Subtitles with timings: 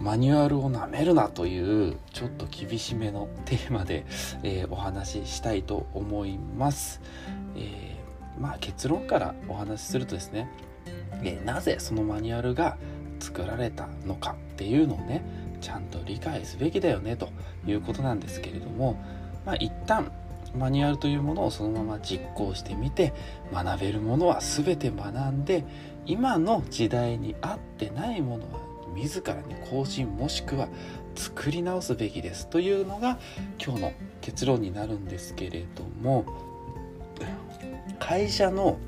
[0.00, 4.06] マニュアルをなめるなというちょっと厳しめのテーマで、
[4.42, 7.02] えー、お話ししたいと思います。
[7.54, 10.48] えー、まあ結論からお話しするとですね、
[11.22, 12.78] えー、なぜそのマニュアルが
[13.18, 15.22] 作られたのかっていうのをね
[15.60, 17.28] ちゃんと理解すべきだよねと
[17.66, 18.98] いうことなんですけれども、
[19.44, 20.10] まあ、一旦
[20.56, 23.12] マニュアルというものをそのまま実行してみて
[23.52, 25.64] 学べるものは全て学んで
[26.06, 30.68] 今の時代に合ってないものは自らに更新もしくは
[31.14, 33.18] 作り直すべきですというのが
[33.62, 36.24] 今日の結論になるんですけれども
[37.98, 38.78] 会社の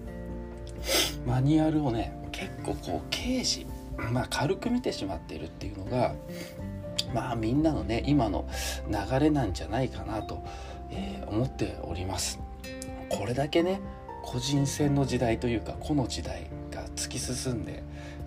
[1.27, 3.67] マニュアルをね結構こう刑事
[4.11, 6.15] まあ軽く見てしまっているっていうのが
[7.15, 8.49] まあみんなのね今の
[8.89, 10.43] 流れなんじゃないかなと、
[10.91, 12.41] えー、思っております。
[13.09, 13.81] これだけね
[14.23, 16.49] 個人戦の時代というかこの時代
[16.97, 17.83] 突き進んで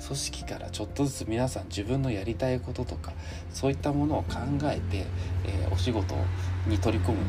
[0.06, 3.14] 組織からちょっとずつ皆さん自分のやりたいこととか
[3.54, 5.06] そういったものを考えて、
[5.46, 6.16] えー、お仕事
[6.68, 7.24] に取り組む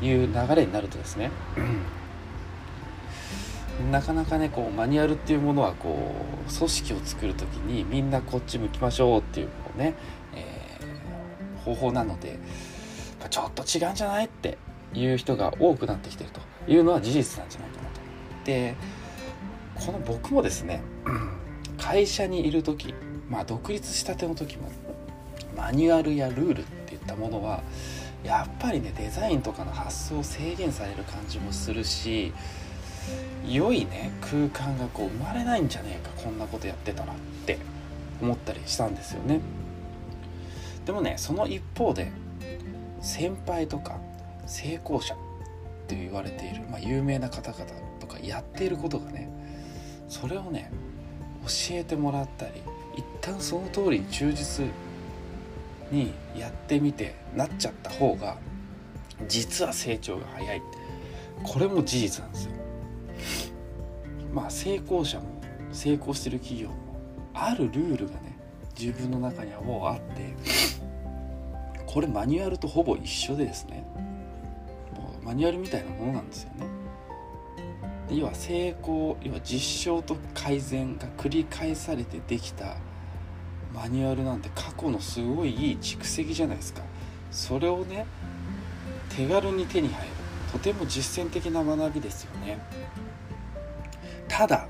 [0.00, 1.30] という流れになるとですね、
[3.90, 6.12] なかなかねこうマニュアルっていうものはこ
[6.48, 9.94] う組織を作る時にみんなこっち向きましょうっていうこうね、
[10.34, 12.38] えー、方法なので
[13.30, 14.26] ちょっと違うんじゃない？
[14.26, 14.58] って
[14.92, 18.00] いう人が多くなってきてるというのは事実なんじゃないかなと。
[18.44, 18.74] で
[19.84, 20.82] この僕もですね
[21.78, 22.94] 会社にいる時、
[23.28, 24.70] まあ、独立したての時も
[25.56, 27.62] マニュアルやルールっていったものは
[28.22, 32.32] やっぱりねデザインとかの発想を制限される感じもするし
[33.48, 37.16] 良いね空間がこう生まれないんじゃねえかこんなことやってたらっ
[37.46, 37.58] て
[38.20, 39.40] 思ったりしたんですよね。
[40.84, 42.12] でもねその一方で
[43.00, 43.98] 先輩とか
[44.46, 45.16] 成功者っ
[45.86, 47.64] て言われている、まあ、有名な方々
[47.98, 49.30] とかやっていることがね
[50.10, 50.70] それをね
[51.42, 52.60] 教えてもらったり
[52.96, 54.66] 一旦その通りに忠実
[55.90, 58.36] にやってみてなっちゃった方が
[59.28, 60.62] 実は成長が早い
[61.44, 62.52] これも事実なんですよ。
[64.34, 65.26] まあ成功者も
[65.72, 66.74] 成功してる企業も
[67.32, 68.36] あるルールがね
[68.78, 70.34] 自分の中にはもうあって
[71.86, 73.84] これマニュアルとほぼ一緒でですね。
[74.94, 76.66] もうマニュアルみたいなものなんですよね。
[78.10, 82.76] 要は成功要は実証と改善が繰り返されてできた
[83.72, 86.82] マニュアルなんて過去のすごいいい蓄積じゃないですか。
[87.30, 88.06] それをね
[89.08, 90.12] 手軽に手に入る。
[90.52, 92.58] とても実践的な学びですよね。
[94.26, 94.66] ただ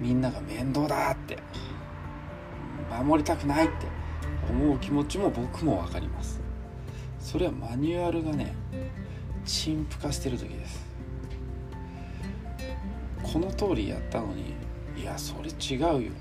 [0.00, 1.38] みんなが面倒だって
[3.04, 3.86] 守りたくないって
[4.48, 6.40] 思う気持ちも僕も分かります。
[7.20, 8.54] それはマニュアルがね
[9.44, 10.87] 陳腐化してる時です。
[13.32, 14.54] この通りやったのに
[14.96, 16.12] いやそれ違うよ。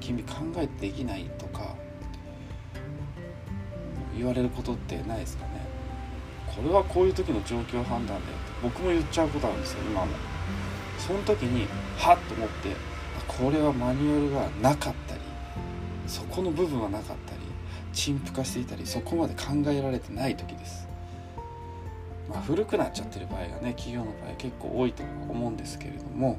[0.00, 1.76] 君考えてできないとか
[4.16, 5.66] 言われることってないですかね。
[6.54, 8.26] これはこういう時の状況判断だよって
[8.62, 10.12] 僕も言っちゃうことあるんですよ今も。
[10.98, 11.66] その時に
[11.98, 12.76] はっと思って
[13.28, 14.30] これはマニュアル
[14.62, 15.20] がなかったり
[16.06, 17.40] そこの部分はなかったり
[17.92, 20.91] 陳腐化していたりそこまで考えられてない時です。
[22.32, 26.38] まあ、古くなっちゃってる場合がね企業の場合結構多いと思うんですけれども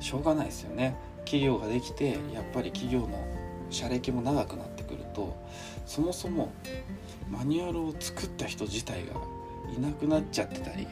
[0.00, 3.08] しょうがないですよね企業ができてやっぱり企業の
[3.70, 5.36] 社歴も長くなってくると
[5.86, 6.52] そもそも
[7.30, 9.14] マニュアルを作った人自体が
[9.76, 10.86] いなくなっちゃってたり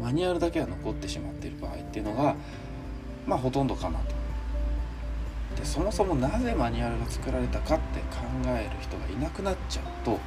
[0.00, 2.34] マニュアルだけが残ってしまっている場合っていうのが
[3.26, 4.14] まあほとんどかなと。
[5.56, 8.16] でそもそもなぜマニュアルが作られたかって考
[8.46, 10.18] える人がいなくなっちゃうと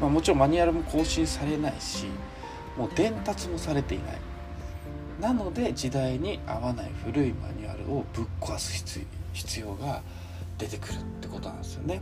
[0.00, 2.06] まあ、もちろんマニュアルも更新されないし
[2.78, 4.18] もう伝達もされていない。
[5.20, 8.72] なので時代に合わない古いマニュアルをぶっ壊す
[9.34, 10.00] 必要が
[10.56, 12.00] 出てくるってことなんですよね。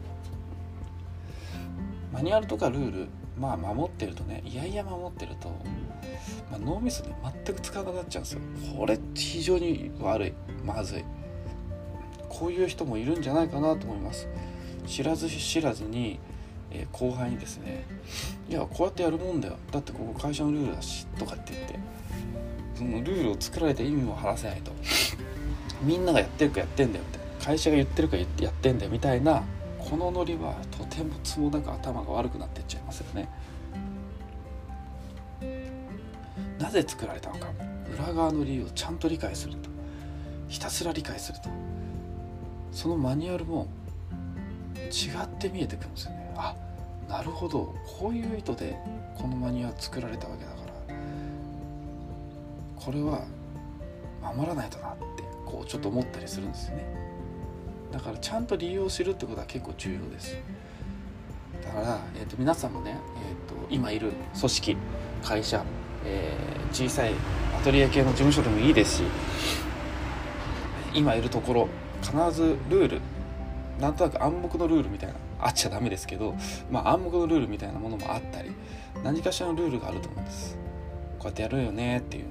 [2.13, 3.09] マニュアルとかルール
[3.39, 5.49] まあ守ってるとねいやいや守ってると、
[6.51, 8.41] まあ、脳みそで全く使わなくなっちゃうんですよ。
[8.77, 10.33] これ非常に悪い。
[10.65, 11.05] まずい。
[12.29, 14.29] こういう人もいるんじゃないかなと思います。
[14.87, 16.21] 知らず知らずに
[16.71, 17.85] えー、後輩にですね
[18.49, 19.57] 「いやこうやってやるもんだよ。
[19.71, 21.79] だってここ会社のルールだし」とかって言って
[22.75, 24.73] そのルールを作られた意味も話せないと
[25.83, 29.43] みんながやってるかやってんだよみたいな会社が言ってるかやってんだよみたいな
[29.79, 33.29] このノリはとてもつもなく頭が悪くなってっちゃいますよね。
[36.59, 37.49] なぜ作られたのか。
[37.95, 39.71] 裏側の理由をちゃんと理解すると。
[40.49, 41.49] ひたすら理解すると。
[42.71, 43.67] そのマニュアルも
[44.89, 46.33] 違って見えてくるんですよね。
[46.37, 46.55] あ
[47.09, 47.75] なるほど。
[47.99, 48.77] こういう意図で
[49.17, 50.95] このマニュア作られたわけだから。
[52.77, 53.25] これは
[54.23, 56.87] 守らないとなってこうちょっと思ったりするんですよね。
[57.93, 60.37] だからちゃんと理由を知るってことは結構重要です。
[61.65, 64.77] だから、えーと、皆さんもね、えーと、今いる組織
[65.23, 65.65] 会社、
[66.05, 67.13] えー、小さい
[67.59, 69.03] アトリエ系の事務所でもいいですし
[70.95, 71.69] 今いるところ
[72.03, 73.01] 必ずルール
[73.81, 76.35] なんとなく暗黙のルールみたいなあっちゃダメですけど、
[76.71, 78.51] まあ、暗黙のルールみたいなものもあったり
[79.05, 80.59] 何かしらのルールがあると思うんです。
[81.19, 82.25] こうやってやるよねっていう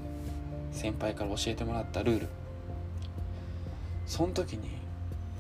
[0.72, 2.28] 先輩から教えてもらったルール。
[4.06, 4.70] その時に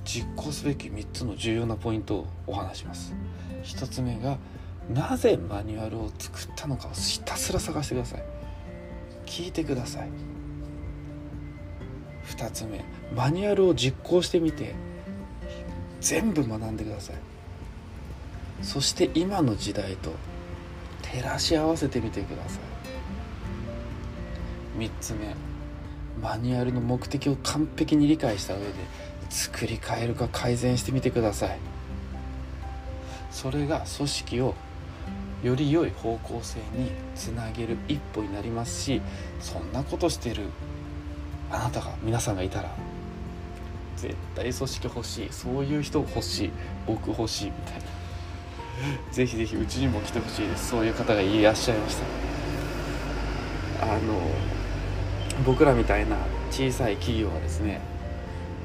[0.04, 3.14] 実行すべき3つの重要なポイントをお話します。
[3.64, 4.38] 1つ目が
[4.94, 8.24] なぜマニュアルを作ったのかをひたすら探してください。
[9.26, 10.10] 聞いてください。
[12.28, 12.84] 2つ目
[13.16, 14.76] マニュアルを実行してみて
[16.02, 17.16] 全部学んでください。
[18.62, 20.14] そして今の時代と
[21.02, 22.60] 照らし合わせてみてくださ
[24.78, 24.80] い。
[24.80, 25.36] 3つ目
[26.22, 28.66] マニュアルの目的を完璧に理解した上で
[29.30, 31.60] 作り変えるか改善してみてください。
[33.32, 34.56] それが組織を
[35.44, 39.02] より良い方向性につなげる一歩になりますし
[39.40, 40.46] そんなことしてる
[41.52, 42.72] あなたが皆さんがいたら
[43.98, 45.28] 絶対組織欲しい。
[45.32, 46.52] そういう人欲しい。
[46.86, 47.82] 僕欲しいみたいな。
[49.12, 50.70] ぜひぜひうちにも来てほしいです。
[50.70, 52.28] そういう方がいらっしゃいました。
[53.82, 54.20] あの
[55.46, 56.18] 僕らみたいな
[56.52, 57.80] 小さい企業はですね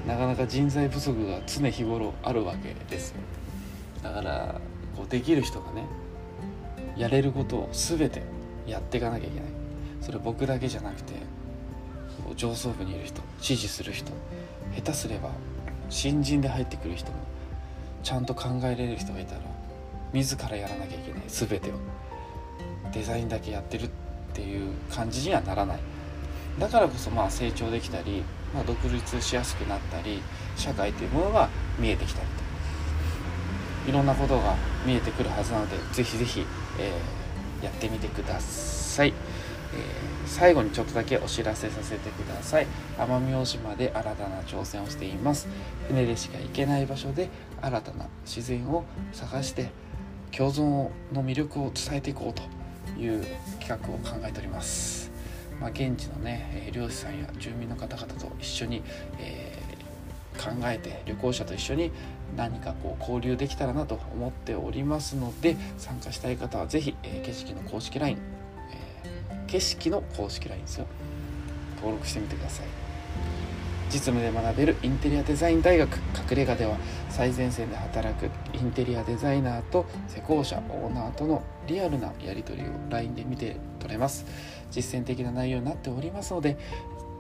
[0.07, 3.15] なかなか人材不足が常日頃あるわけです
[4.03, 4.61] だから
[4.97, 5.85] こうできる人がね
[6.97, 8.23] やれることを全て
[8.67, 9.63] やっていかなきゃいけない。
[10.03, 11.13] それ僕だけじゃなくて
[12.37, 14.13] 上層部にいる人支持する人
[14.75, 15.31] 下手すれば
[15.91, 17.19] 新人で入ってくる人も
[18.03, 19.41] ちゃんと考えれる人がいたら
[20.13, 21.75] 自らやらなきゃいけない全てを
[22.93, 23.89] デザインだけやってるっ
[24.35, 25.79] ていう感じにはならない
[26.59, 28.23] だからこそまあ成長できたり、
[28.55, 30.23] まあ、独立しやすくなったり
[30.57, 31.49] 社会というものが
[31.79, 32.27] 見えてきたり
[33.85, 34.55] といろんなことが
[34.87, 36.47] 見えてくるはずなのでぜひぜひ、
[36.79, 36.93] え、
[37.65, 39.13] やってみてください。
[39.75, 42.67] えー、最後にちょっとだけお知らせさせてください。
[42.99, 45.49] 奄美大島で新たな挑戦をしています。
[45.89, 47.29] 船でしか行けない場所で
[47.61, 49.71] 新たな自然を探して
[50.31, 52.43] 共存の魅力を伝えていこうと
[53.01, 53.25] いう
[53.61, 55.11] 企画を考えております。
[55.61, 58.83] まあ、現地のね漁師さんや住民の方々と一緒に、
[59.19, 61.93] えー、考えて旅行者と一緒に
[62.37, 68.19] 何かこう交流できたらなと思っておりますので参加したい方は是非、えー、景色の公式 LINE、
[69.53, 70.87] 景色の公式 LINE ですよ。
[71.77, 72.67] 登録してみてください。
[73.91, 75.95] 実務で学べるインテリアデザイン大学。
[76.31, 76.79] 隠れ家では
[77.11, 84.25] 最前線で働くインテリアデザイナーと施工者オーナーとのリアルなやり取りを LINE で見て取れます。
[84.71, 86.57] 実践的な内容になっておりますので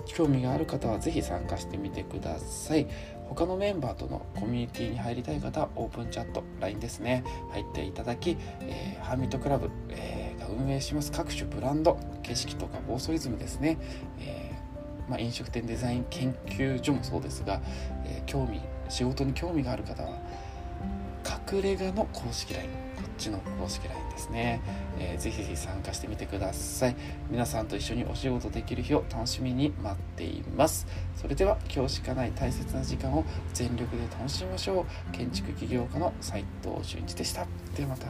[0.06, 2.87] 興味がある方は是非参加してみてください。
[3.29, 7.25] 他のメンバーとのコミュニティに入りたい方はオープンチャット LINE ですね。
[7.50, 13.79] 入っていただき、えー、ハーミットクラブ、えー、が運営します各種ブランド景色とか暴走イズムですね、
[14.20, 17.61] えーまあ、飲食店デザイン研究所もそうですが、
[18.05, 20.19] えー、興味仕事に興味がある方は
[21.53, 24.61] 隠れ家の公式 LINE こっちの公式 LINE ですね、
[24.99, 26.96] えー、ぜひぜひ参加してみてください。
[27.31, 30.87] 皆さんと一緒にお仕事できる日を楽しみに待っています。
[31.17, 34.87] それでは今日しかない大切な時間を全力で楽しみましょう。
[35.13, 37.46] 建築起業家の斉藤俊一でした。
[37.77, 38.08] ではまた。